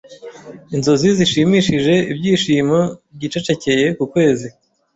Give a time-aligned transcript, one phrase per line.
[0.75, 2.79] Inzozi zishimishije iByishimo
[3.15, 4.47] byicecekeye kukwezi